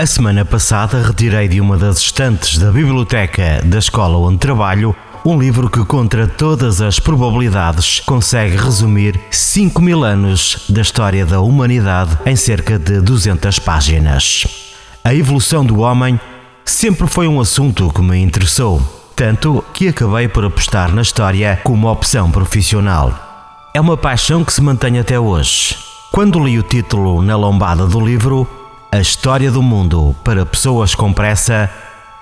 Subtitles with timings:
[0.00, 4.94] A semana passada retirei de uma das estantes da biblioteca da escola onde trabalho
[5.24, 11.40] um livro que, contra todas as probabilidades, consegue resumir 5 mil anos da história da
[11.40, 14.46] humanidade em cerca de 200 páginas.
[15.02, 16.20] A evolução do homem
[16.64, 18.80] sempre foi um assunto que me interessou,
[19.16, 23.12] tanto que acabei por apostar na história como opção profissional.
[23.74, 25.76] É uma paixão que se mantém até hoje.
[26.12, 28.48] Quando li o título na lombada do livro,
[28.90, 31.70] a história do mundo para pessoas com pressa,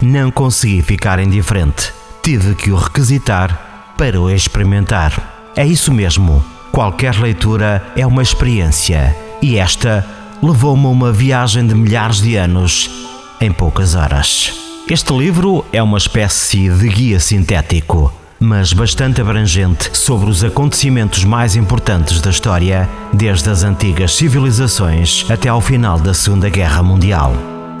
[0.00, 1.92] não consegui ficar indiferente.
[2.22, 5.52] Tive que o requisitar para o experimentar.
[5.54, 10.04] É isso mesmo, qualquer leitura é uma experiência e esta
[10.42, 12.90] levou-me a uma viagem de milhares de anos
[13.40, 14.52] em poucas horas.
[14.88, 18.12] Este livro é uma espécie de guia sintético
[18.44, 25.48] mas bastante abrangente sobre os acontecimentos mais importantes da história, desde as antigas civilizações até
[25.48, 27.32] ao final da Segunda Guerra Mundial.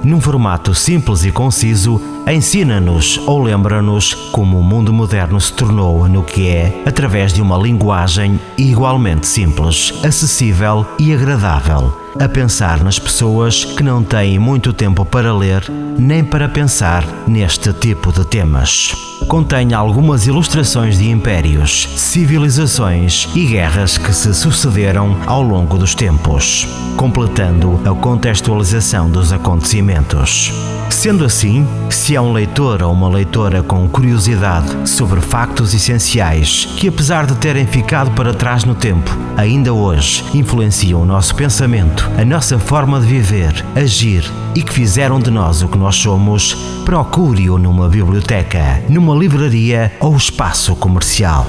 [0.02, 2.00] Num formato simples e conciso,
[2.32, 7.56] ensina-nos ou lembra-nos como o mundo moderno se tornou no que é através de uma
[7.56, 15.04] linguagem igualmente simples, acessível e agradável a pensar nas pessoas que não têm muito tempo
[15.04, 15.64] para ler
[15.98, 18.94] nem para pensar neste tipo de temas.
[19.28, 26.66] Contém algumas ilustrações de impérios, civilizações e guerras que se sucederam ao longo dos tempos,
[26.96, 30.73] completando a contextualização dos acontecimentos.
[30.90, 36.88] Sendo assim, se é um leitor ou uma leitora com curiosidade sobre factos essenciais que,
[36.88, 42.24] apesar de terem ficado para trás no tempo, ainda hoje influenciam o nosso pensamento, a
[42.24, 44.24] nossa forma de viver, agir
[44.54, 50.16] e que fizeram de nós o que nós somos, procure-o numa biblioteca, numa livraria ou
[50.16, 51.46] espaço comercial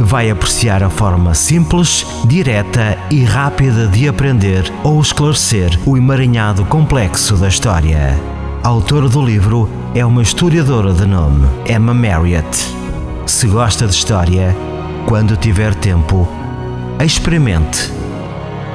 [0.00, 7.36] vai apreciar a forma simples, direta e rápida de aprender ou esclarecer o emaranhado complexo
[7.36, 8.41] da história.
[8.62, 12.46] Autora do livro é uma historiadora de nome Emma Marriott.
[13.26, 14.54] Se gosta de história,
[15.08, 16.28] quando tiver tempo,
[17.04, 17.92] experimente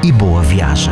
[0.03, 0.91] e boa viagem.